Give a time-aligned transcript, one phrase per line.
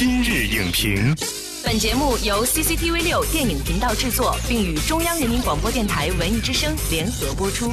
[0.00, 1.12] 今日影评，
[1.64, 7.72] 本节目由 CCTV 六电影频道制作，并与中央人民广播电台文艺之声联合播出。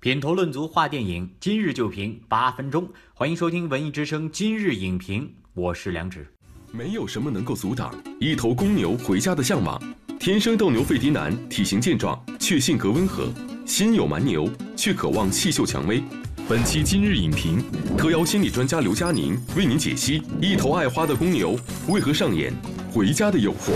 [0.00, 6.24] 品头论足话电影，今日就评八分钟，欢迎收听文艺之声今日影评，我是梁植。
[6.70, 9.76] 没有什么能够阻挡一头公牛回家的向往。
[10.20, 13.24] 天生斗牛费迪南体型健壮，却性格温和；
[13.66, 16.00] 心有蛮牛，却渴望细嗅蔷薇。
[16.48, 17.62] 本期今日影评，
[17.94, 21.54] 特邀心理专家刘佳宁为您解析：一头爱花的公牛
[21.88, 22.50] 为何上演
[22.90, 23.72] 回家的诱惑？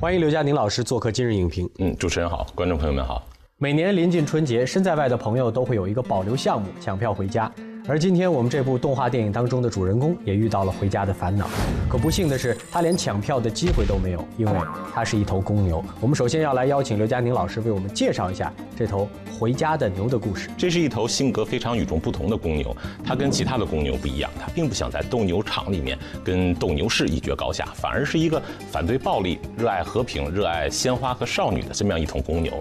[0.00, 1.70] 欢迎刘佳宁老师做客今日影评。
[1.78, 3.24] 嗯，主持人好，观众朋友们好。
[3.58, 7.48] 每年临近春节，身在外的朋友都会有一个保留项目——抢票回家。
[7.88, 11.48] 而今天我们这部动画电影当中的主人公也遇到了回家的烦恼，
[11.88, 14.52] 可不幸的是，他连抢票的机会都没有，因为
[14.92, 15.84] 他是一头公牛。
[16.00, 20.50] 我们首先要来邀请刘佳宁老师为我们介绍一下这头回家的牛的故事。
[20.58, 32.52] 这是一头性格非常与众不同的公牛，它跟其他的公牛不一样，它并不想在斗牛场里面跟斗牛士一决高下，反而是一个反对暴力、热爱和平、热爱鲜花和少女的这么样一头公牛。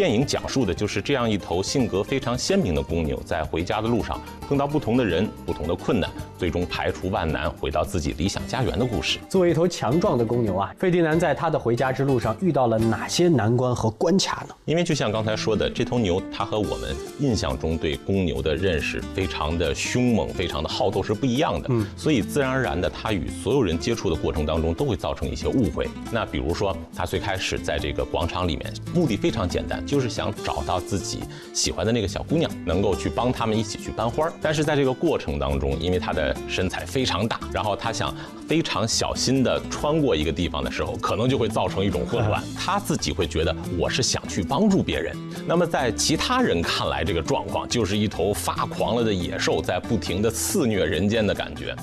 [0.00, 9.18] 电影讲述的就是这样一头性格非常鲜明的公牛，在回家的路上碰到不同的人、不同的困难，最终排除万难回到自己理想家园的故事。
[9.28, 14.54] 作为一头强壮的公牛啊，费迪南在他的回家之路上遇到了哪些难关和关卡呢？
[14.64, 21.68] 因为就像刚才说的，这头牛它和我们印象中对公牛的认识非常的凶猛、非常的好斗是不一样的。
[21.68, 25.86] 嗯，所以自然而然的，它与所有人接触的过程当中都会造成一些误会。
[26.10, 29.84] 那比如说，它最开始在这个广场里面，目的非常简单。
[29.90, 31.18] 就是想找到自己
[31.52, 34.32] 喜欢的那个小姑娘，能够去帮他们一起去搬花儿。
[34.40, 38.14] 但是在这个过程当中，因为她的身材非常大，然后他想
[38.46, 42.40] 非常小心的穿过一个地方的时候，可能就会造成一种混乱。
[42.56, 51.74] 他自己会觉得我是想去帮助别人，那么在其他人看来，这个状况就是一头发狂了的野兽在不停的肆虐人间的感觉。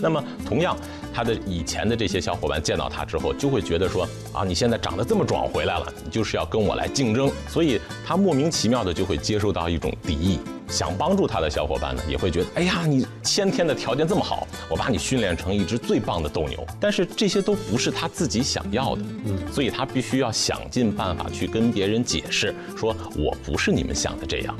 [0.00, 0.76] 那么同样。
[1.16, 10.38] 他的以前的这些小伙伴见到他之后，就会觉得说啊，你现在长得这么壮回来了，你就是要跟我来竞争，所以他莫名其妙的就会接受到一种敌意。
[10.68, 16.66] 想帮助他的小伙伴呢，也会觉得，哎呀，你先天的条件这么好，我把你训练成一只最棒的斗牛。
[16.78, 24.54] 但是这些都不是他自己想要的，嗯，所以他必须要想尽办法去跟别人解释，说我不是你们想的这样。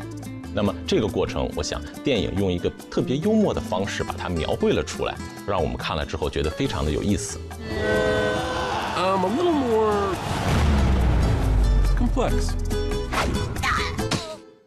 [0.55, 5.15] 那么这个过程，我想电影用一个特别幽默的方式把它描绘了出来，
[5.47, 7.39] 让我们看了之后觉得非常的有意思。
[8.97, 10.15] I'm a little more
[11.99, 12.55] complex.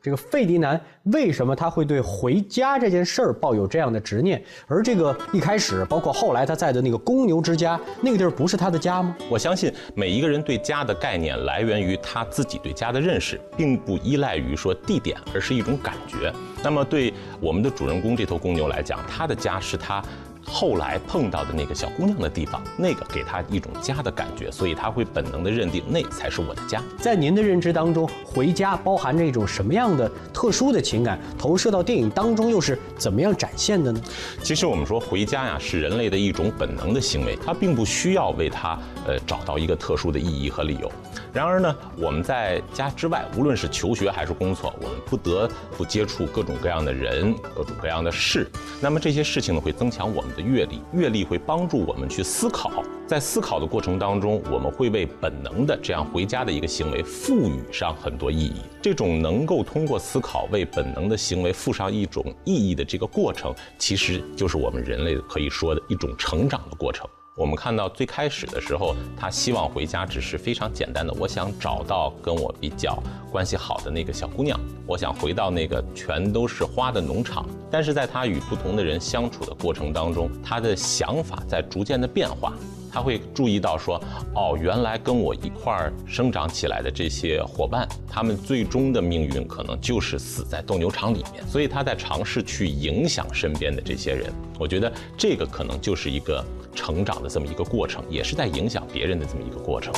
[0.01, 4.41] 这个费迪南为什么他会对回家这件事儿抱有这样的执念？
[4.67, 9.15] 而这个一开始，包括后来他在的那个公牛之家，那个地儿不是他的家吗？
[9.29, 16.33] 我相信每一个人对家的概念来源于他自己对家的认识，并不依赖于说地点，而是一种感觉。
[16.63, 20.03] 那么对我们的主人公这头公牛来讲，他的家是他。
[20.49, 26.81] 后来碰到的那个小姑娘的地方，那个给她一种家的感觉，所以他会本能的认定那才是我的家。
[26.97, 31.19] 在您的认知当中，回家包含着一种什么样的特殊的情感？
[31.37, 34.01] 投射到电影当中又是怎么样展现的呢？
[34.41, 40.91] 其实我们说回家呀，是人类的一种本能的行为，它并不需要为它呃找到一个特殊的意义和理由。
[41.31, 48.49] 然而呢，我们在家之外，无论是求学还是工作，我们不得不接触各种各样的人、各种各样的事。
[48.81, 52.83] 那么这些事情呢，会增强我们阅历，阅历会帮助我们去思考。
[53.07, 58.61] 在思考的过程当中，我们会为本能的这样回家的一个行为赋予上很多意义。
[58.81, 67.07] 这种能够通过思考为本能的行为赋上一种意义的这个过程，其实就是我们人类可以说的一种成长的过程。
[67.39, 73.01] 我们看到最开始的时候，他希望回家只是非常简单的，我想找到跟我比较
[73.31, 77.47] 关系好的那个小姑娘，我想回到那个全都是花的农场。
[77.71, 82.53] 但是在他与不同的人相处的过程当中，他的想法在逐渐的变化。
[82.91, 84.01] 他会注意到说，
[84.35, 91.45] 哦，原来跟我一块儿生长起来的这些伙伴，他们最终的命运可能就是死在斗牛场里面。
[91.47, 94.31] 所以他在尝试去影响身边的这些人。
[94.59, 96.43] 我觉得这个可能就是一个
[96.75, 99.93] 成长的这么一个过程，也是在影响别人的这么一个过程。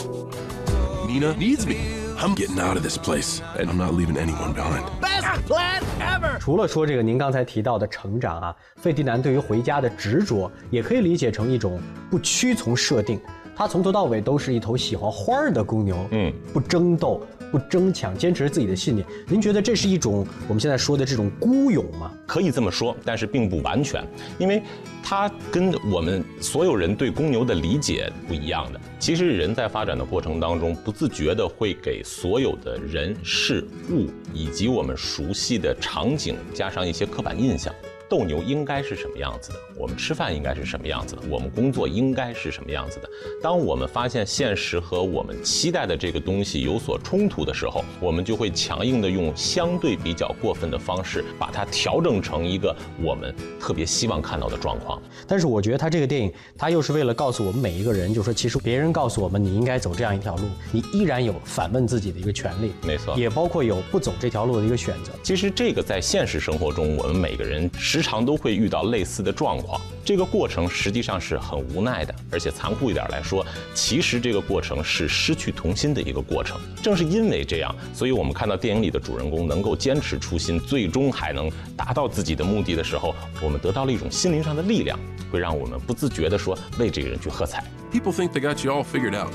[1.08, 2.11] Nina needs me.
[2.24, 4.84] I'm getting out of this place, and I'm not leaving anyone behind.
[5.02, 6.38] Best plan ever.
[6.40, 11.82] 除了说这个您刚才提到的成长啊，费迪南对于回家的执着，也可以理解成一种
[12.12, 13.20] 不屈从设定。
[13.56, 17.26] 他从头到尾都是一头喜欢花儿的公牛，嗯，不争斗。
[17.52, 19.06] 不争抢，坚持自己的信念。
[19.28, 22.12] 您觉得这是一种我们现在说的这种孤勇吗？
[22.26, 24.04] 可以这么说，但是并不完全，
[24.40, 24.64] 因为
[25.04, 28.80] 它跟我们所有人对公牛的理解不一样的。
[29.00, 37.74] 其实人在发展的过程当中，不自觉的会给所有的人事物以及我们熟悉的场景加上一些刻板印象。
[38.12, 43.10] 斗牛应该是什么样子的，我们吃饭应该是什么样子的，我们工作应该是什么样子的。
[43.42, 55.02] 当我们发现现实和我们期待的这个东西有所冲突的时候，我们就会强硬的用相对比较过分的方式，把它调整成一个我们特别希望看到的状况。
[55.26, 62.74] 但是我觉得他这个电影，他又是为了告诉我们每一个人，就是说，其实别人告诉我们你应该走这样一条路，你依然有反问自己的一个权利。
[62.86, 65.14] 没错，也包括有不走这条路的一个选择。
[65.24, 69.80] 其实这个在现实生活中，我们每个人时常都会遇到类似的状况。
[70.04, 73.46] 这个过程实际上是很无奈的，而且残酷一点来说，
[73.76, 76.60] 其实这个过程是失去童心的一个过程。
[76.82, 84.98] 正是因为这样，所以我们看到电影里的主人公能够坚持初心，最终还能达到自己的目的的时候，我们得到了一种心灵上的力量，
[85.32, 87.64] 会让我们不自觉地说为这个人去喝彩。
[87.94, 89.32] People think they got you all figured out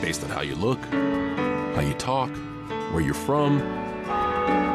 [0.00, 0.78] based on how you look,
[1.74, 2.28] how you talk,
[2.94, 3.60] where you're from,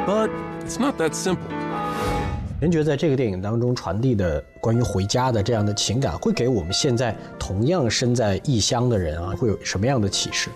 [0.05, 0.29] but
[0.65, 1.47] it's not that simple.
[2.61, 10.49] 您觉得在这个电影当中传递的关于回家的这样的情感，会给我们现在同样身在异乡的人啊，会有什么样的启示？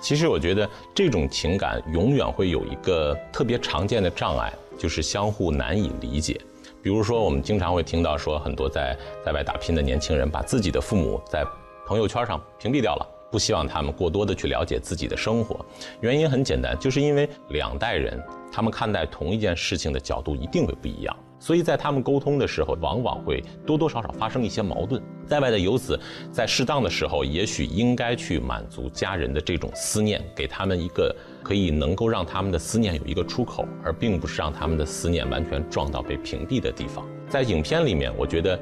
[0.00, 6.40] 其实我觉得这种情感永远会有一个特别常见的障碍，就是相互难以理解。
[6.82, 11.44] 比如说，我们经常会听到说，很多在在外打拼的年轻人，把自己的父母在
[11.86, 15.62] 朋友圈上屏蔽掉了，不希望他们过多的去了解自己的生活。
[16.00, 18.18] 原因很简单，就是因为两代人
[18.50, 21.14] 他们看待同一件事情的角度一定会不一样。
[21.40, 25.02] 所以在他们沟通的时候，往往会多多少少发生一些矛盾。
[25.26, 25.98] 在外的游子，
[26.30, 37.06] 在适当的时候，也许应该去满足家人的这种思念，给他们一个可以能够让他们的思念有一个出口，而并不是让他们的思念完全撞到被屏蔽的地方。
[37.28, 38.58] 在影片里面，我觉得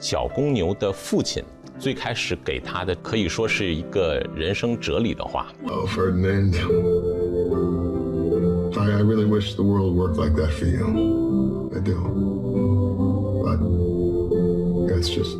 [0.00, 1.44] 小公牛的父亲
[1.78, 5.52] 最开始给他的可以说是一个人生哲理的话。
[5.68, 5.86] Oh,
[8.78, 11.21] I really wish the world worked like that for you.
[11.74, 11.94] I do.
[14.88, 15.38] But it's just.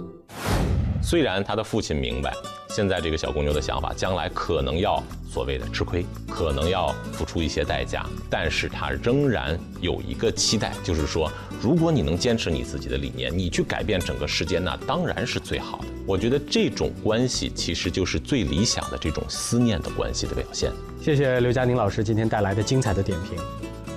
[1.03, 2.33] 虽然他的父亲明白，
[2.71, 11.31] 现在这个小公牛的想法，将来可能要所谓的吃亏，可能要付出一些代价，但是他仍然有一个期待，就是说，
[11.61, 15.85] 如果你能坚持你自己的理念，你去改变整个世界，那当然是最好的。
[16.07, 20.73] 我觉得这种关系其实就是最理想的这种思念的关系的表现。
[21.01, 23.37] 谢谢刘佳宁老师今天带来的精彩的点评。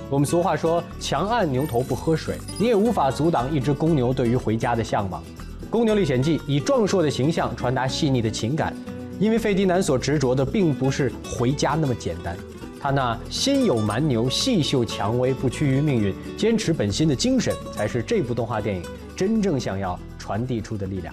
[0.08, 5.20] 我们俗话说“强按牛头不喝水”，你也无法阻挡一只公牛对于回家的向往。
[5.68, 8.72] 《公牛历险记》以壮硕的形象传达细腻的情感，
[9.18, 12.36] 因为费迪南所执着的并不是回家那么简单，
[12.80, 18.82] 他那心有蛮牛、细嗅蔷薇、不屈于命运、坚持本心的精神，才是这部动画电影
[19.16, 21.12] 真正想要传递出的力量。